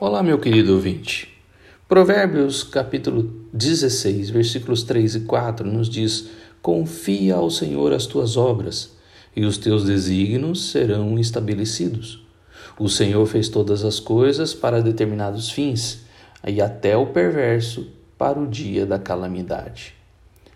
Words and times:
Olá, 0.00 0.24
meu 0.24 0.40
querido 0.40 0.74
ouvinte. 0.74 1.32
Provérbios 1.88 2.64
capítulo 2.64 3.32
16, 3.52 4.28
versículos 4.28 4.82
3 4.82 5.14
e 5.14 5.20
4 5.20 5.64
nos 5.64 5.88
diz: 5.88 6.30
Confia 6.60 7.36
ao 7.36 7.48
Senhor 7.48 7.92
as 7.92 8.04
tuas 8.04 8.36
obras, 8.36 8.96
e 9.36 9.44
os 9.44 9.56
teus 9.56 9.84
desígnios 9.84 10.72
serão 10.72 11.16
estabelecidos. 11.16 12.26
O 12.76 12.88
Senhor 12.88 13.24
fez 13.26 13.48
todas 13.48 13.84
as 13.84 14.00
coisas 14.00 14.52
para 14.52 14.82
determinados 14.82 15.48
fins, 15.48 16.04
e 16.44 16.60
até 16.60 16.96
o 16.96 17.06
perverso 17.06 17.86
para 18.18 18.40
o 18.40 18.48
dia 18.48 18.84
da 18.84 18.98
calamidade. 18.98 19.94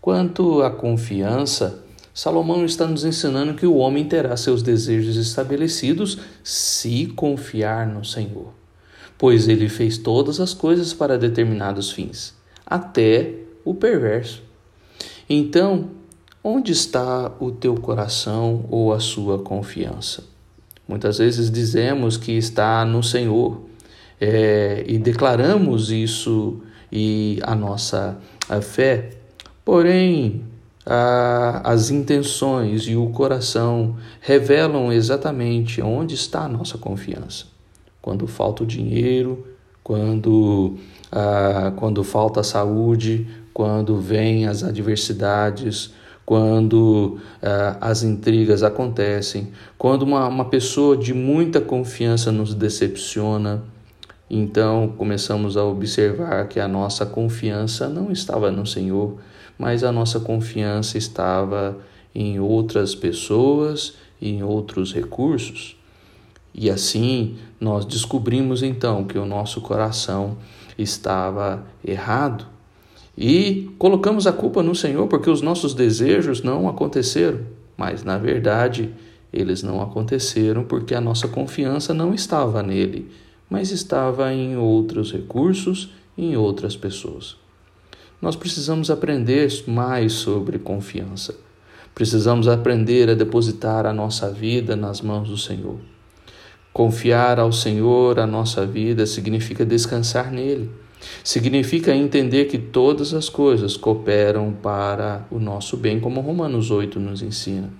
Quanto 0.00 0.60
à 0.60 0.72
confiança, 0.72 1.84
Salomão 2.12 2.64
está 2.64 2.84
nos 2.84 3.04
ensinando 3.04 3.54
que 3.54 3.64
o 3.66 3.76
homem 3.76 4.06
terá 4.06 4.36
seus 4.36 4.60
desejos 4.60 5.16
estabelecidos 5.16 6.18
se 6.42 7.06
confiar 7.06 7.86
no 7.86 8.04
Senhor 8.04 8.59
pois 9.20 9.48
ele 9.48 9.68
fez 9.68 9.98
todas 9.98 10.40
as 10.40 10.54
coisas 10.54 10.94
para 10.94 11.18
determinados 11.18 11.92
fins, 11.92 12.34
até 12.64 13.34
o 13.62 13.74
perverso. 13.74 14.42
Então, 15.28 15.90
onde 16.42 16.72
está 16.72 17.30
o 17.38 17.50
teu 17.50 17.74
coração 17.74 18.64
ou 18.70 18.94
a 18.94 18.98
sua 18.98 19.38
confiança? 19.38 20.24
Muitas 20.88 21.18
vezes 21.18 21.50
dizemos 21.50 22.16
que 22.16 22.32
está 22.32 22.82
no 22.86 23.02
Senhor 23.02 23.60
é, 24.18 24.84
e 24.88 24.96
declaramos 24.96 25.90
isso 25.90 26.58
e 26.90 27.38
a 27.42 27.54
nossa 27.54 28.16
a 28.48 28.62
fé, 28.62 29.10
porém 29.62 30.44
as 31.62 31.90
intenções 31.90 32.84
e 32.84 32.96
o 32.96 33.10
coração 33.10 33.96
revelam 34.18 34.90
exatamente 34.90 35.82
onde 35.82 36.14
está 36.14 36.44
a 36.44 36.48
nossa 36.48 36.78
confiança 36.78 37.49
quando 38.00 38.26
falta 38.26 38.62
o 38.62 38.66
dinheiro, 38.66 39.46
quando, 39.82 40.76
ah, 41.10 41.72
quando 41.76 42.02
falta 42.04 42.40
a 42.40 42.44
saúde, 42.44 43.26
quando 43.52 43.98
vêm 43.98 44.46
as 44.46 44.62
adversidades, 44.62 45.92
quando 46.24 47.18
ah, 47.42 47.76
as 47.80 48.02
intrigas 48.02 48.62
acontecem, 48.62 49.48
quando 49.76 50.02
uma, 50.02 50.28
uma 50.28 50.44
pessoa 50.44 50.96
de 50.96 51.12
muita 51.12 51.60
confiança 51.60 52.30
nos 52.30 52.54
decepciona. 52.54 53.62
Então 54.30 54.94
começamos 54.96 55.56
a 55.56 55.64
observar 55.64 56.46
que 56.46 56.60
a 56.60 56.68
nossa 56.68 57.04
confiança 57.04 57.88
não 57.88 58.12
estava 58.12 58.48
no 58.52 58.64
Senhor, 58.64 59.16
mas 59.58 59.82
a 59.82 59.90
nossa 59.90 60.20
confiança 60.20 60.96
estava 60.96 61.76
em 62.14 62.38
outras 62.38 62.94
pessoas, 62.94 63.94
em 64.22 64.42
outros 64.42 64.94
recursos. 64.94 65.79
E 66.54 66.70
assim 66.70 67.36
nós 67.60 67.84
descobrimos 67.84 68.62
então 68.62 69.04
que 69.04 69.18
o 69.18 69.24
nosso 69.24 69.60
coração 69.60 70.36
estava 70.76 71.64
errado 71.84 72.46
e 73.16 73.70
colocamos 73.78 74.26
a 74.26 74.32
culpa 74.32 74.62
no 74.62 74.74
Senhor 74.74 75.06
porque 75.06 75.28
os 75.28 75.42
nossos 75.42 75.74
desejos 75.74 76.42
não 76.42 76.68
aconteceram, 76.68 77.40
mas 77.76 78.02
na 78.02 78.18
verdade 78.18 78.94
eles 79.32 79.62
não 79.62 79.80
aconteceram 79.80 80.64
porque 80.64 80.94
a 80.94 81.00
nossa 81.00 81.28
confiança 81.28 81.94
não 81.94 82.14
estava 82.14 82.62
nele, 82.62 83.10
mas 83.48 83.70
estava 83.70 84.32
em 84.32 84.56
outros 84.56 85.12
recursos, 85.12 85.90
em 86.16 86.36
outras 86.36 86.76
pessoas. 86.76 87.36
Nós 88.20 88.36
precisamos 88.36 88.90
aprender 88.90 89.50
mais 89.66 90.12
sobre 90.12 90.58
confiança. 90.58 91.34
Precisamos 91.94 92.48
aprender 92.48 93.08
a 93.08 93.14
depositar 93.14 93.86
a 93.86 93.92
nossa 93.92 94.30
vida 94.30 94.76
nas 94.76 95.00
mãos 95.00 95.28
do 95.28 95.36
Senhor. 95.36 95.78
Confiar 96.72 97.40
ao 97.40 97.52
Senhor 97.52 98.18
a 98.18 98.26
nossa 98.26 98.64
vida 98.64 99.04
significa 99.06 99.64
descansar 99.64 100.30
nele. 100.30 100.70
Significa 101.24 101.94
entender 101.94 102.44
que 102.44 102.58
todas 102.58 103.14
as 103.14 103.28
coisas 103.28 103.76
cooperam 103.76 104.52
para 104.52 105.26
o 105.30 105.38
nosso 105.38 105.76
bem, 105.76 105.98
como 105.98 106.20
Romanos 106.20 106.70
8 106.70 107.00
nos 107.00 107.22
ensina. 107.22 107.70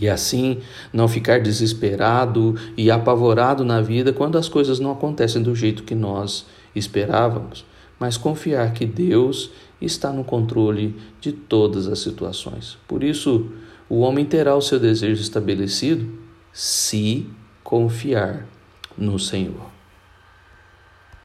E 0.00 0.08
assim, 0.08 0.58
não 0.92 1.06
ficar 1.06 1.40
desesperado 1.40 2.56
e 2.76 2.90
apavorado 2.90 3.64
na 3.64 3.80
vida 3.80 4.12
quando 4.12 4.38
as 4.38 4.48
coisas 4.48 4.80
não 4.80 4.90
acontecem 4.90 5.42
do 5.42 5.54
jeito 5.54 5.82
que 5.82 5.94
nós 5.94 6.46
esperávamos, 6.74 7.64
mas 8.00 8.16
confiar 8.16 8.72
que 8.72 8.86
Deus 8.86 9.50
está 9.80 10.12
no 10.12 10.24
controle 10.24 10.96
de 11.20 11.32
todas 11.32 11.86
as 11.88 11.98
situações. 11.98 12.78
Por 12.88 13.04
isso, 13.04 13.50
o 13.88 14.00
homem 14.00 14.24
terá 14.24 14.56
o 14.56 14.62
seu 14.62 14.80
desejo 14.80 15.20
estabelecido 15.20 16.08
se 16.52 17.26
confiar 17.72 18.44
no 18.98 19.18
Senhor. 19.18 19.70